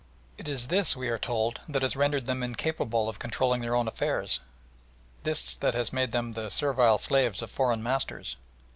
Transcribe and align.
It 0.35 0.47
is 0.47 0.69
this, 0.69 0.95
we 0.95 1.09
are 1.09 1.19
told, 1.19 1.61
that 1.69 1.83
has 1.83 1.95
rendered 1.95 2.25
them 2.25 2.41
incapable 2.41 3.07
of 3.07 3.19
controlling 3.19 3.61
their 3.61 3.75
own 3.75 3.87
affairs, 3.87 4.39
this 5.21 5.57
that 5.57 5.75
has 5.75 5.93
made 5.93 6.11
them 6.11 6.33
"the 6.33 6.49
servile 6.49 6.97
slaves 6.97 7.43
of 7.43 7.51
foreign 7.51 7.83
masters." 7.83 8.35